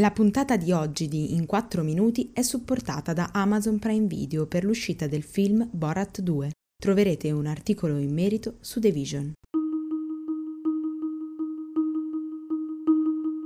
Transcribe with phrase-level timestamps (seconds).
[0.00, 4.64] La puntata di oggi di In 4 minuti è supportata da Amazon Prime Video per
[4.64, 6.50] l'uscita del film Borat 2.
[6.76, 9.32] Troverete un articolo in merito su The Vision.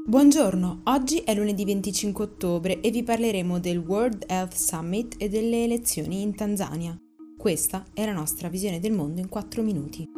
[0.07, 5.65] Buongiorno, oggi è lunedì 25 ottobre e vi parleremo del World Health Summit e delle
[5.65, 6.99] elezioni in Tanzania.
[7.37, 10.18] Questa è la nostra visione del mondo in 4 minuti.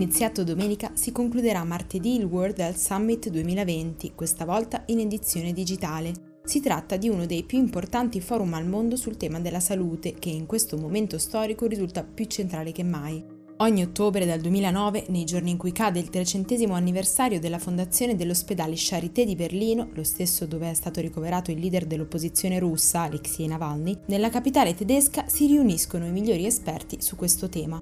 [0.00, 6.38] Iniziato domenica, si concluderà martedì il World Health Summit 2020, questa volta in edizione digitale.
[6.42, 10.30] Si tratta di uno dei più importanti forum al mondo sul tema della salute, che
[10.30, 13.22] in questo momento storico risulta più centrale che mai.
[13.58, 18.72] Ogni ottobre dal 2009, nei giorni in cui cade il trecentesimo anniversario della fondazione dell'ospedale
[18.76, 23.98] Charité di Berlino, lo stesso dove è stato ricoverato il leader dell'opposizione russa, Alexei Navalny,
[24.06, 27.78] nella capitale tedesca si riuniscono i migliori esperti su questo tema.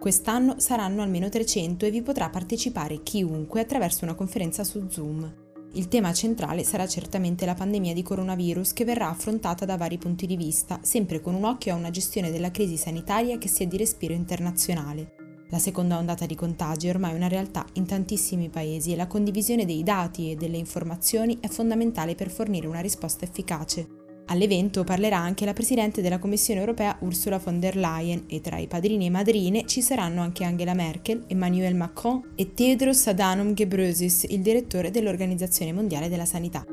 [0.00, 5.30] Quest'anno saranno almeno 300 e vi potrà partecipare chiunque attraverso una conferenza su Zoom.
[5.74, 10.26] Il tema centrale sarà certamente la pandemia di coronavirus che verrà affrontata da vari punti
[10.26, 13.76] di vista, sempre con un occhio a una gestione della crisi sanitaria che sia di
[13.76, 15.16] respiro internazionale.
[15.50, 19.66] La seconda ondata di contagi è ormai una realtà in tantissimi paesi e la condivisione
[19.66, 23.99] dei dati e delle informazioni è fondamentale per fornire una risposta efficace.
[24.30, 28.68] All'evento parlerà anche la Presidente della Commissione europea Ursula von der Leyen e tra i
[28.68, 34.40] padrini e madrine ci saranno anche Angela Merkel, Emmanuel Macron e Tedros Adhanom Ghebreyesus, il
[34.40, 36.64] direttore dell'Organizzazione Mondiale della Sanità.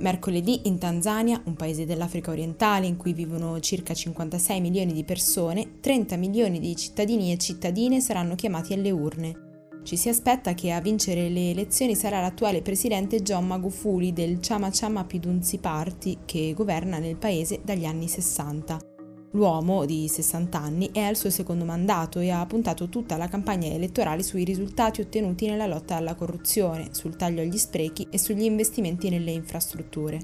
[0.00, 5.78] Mercoledì in Tanzania, un paese dell'Africa orientale in cui vivono circa 56 milioni di persone,
[5.78, 9.41] 30 milioni di cittadini e cittadine saranno chiamati alle urne.
[9.82, 14.70] Ci si aspetta che a vincere le elezioni sarà l'attuale presidente John Magufuli del Chama
[14.70, 18.78] Chama Pidunzi Party che governa nel paese dagli anni 60.
[19.32, 23.66] L'uomo di 60 anni è al suo secondo mandato e ha puntato tutta la campagna
[23.68, 29.08] elettorale sui risultati ottenuti nella lotta alla corruzione, sul taglio agli sprechi e sugli investimenti
[29.08, 30.20] nelle infrastrutture.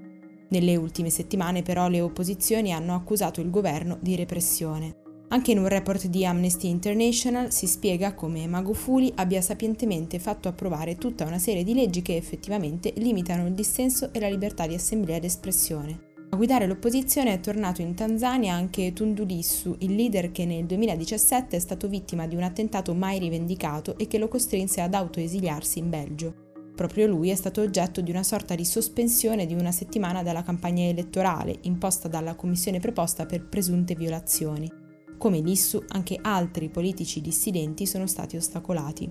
[0.51, 5.08] Nelle ultime settimane però le opposizioni hanno accusato il governo di repressione.
[5.31, 10.97] Anche in un report di Amnesty International si spiega come Magufuli abbia sapientemente fatto approvare
[10.97, 15.17] tutta una serie di leggi che effettivamente limitano il dissenso e la libertà di assemblea
[15.17, 16.07] ed espressione.
[16.31, 21.57] A guidare l'opposizione è tornato in Tanzania anche Tundu Lissu, il leader che nel 2017
[21.57, 25.91] è stato vittima di un attentato mai rivendicato e che lo costrinse ad autoesiliarsi in
[25.91, 26.35] Belgio.
[26.75, 30.85] Proprio lui è stato oggetto di una sorta di sospensione di una settimana dalla campagna
[30.85, 34.78] elettorale, imposta dalla commissione preposta per presunte violazioni.
[35.19, 39.11] Come Lissu, anche altri politici dissidenti sono stati ostacolati.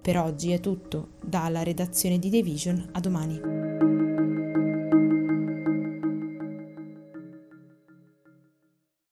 [0.00, 3.55] Per oggi è tutto, dalla redazione di The Vision a domani.